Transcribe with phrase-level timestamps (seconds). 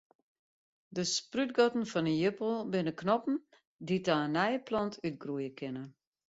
[0.95, 3.35] De sprútgatten fan in ierappel binne knoppen
[3.87, 5.83] dy't ta in nije plant útgroeie kinne.